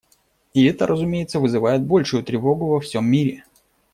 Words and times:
И 0.55 0.65
это, 0.65 0.87
разумеется, 0.87 1.39
вызывает 1.39 1.83
большую 1.85 2.23
тревогу 2.23 2.65
во 2.65 2.79
всем 2.79 3.05
мире. 3.05 3.43